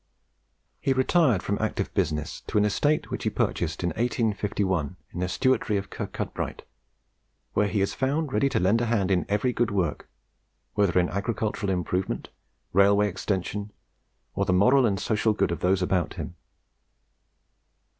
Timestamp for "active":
1.61-1.93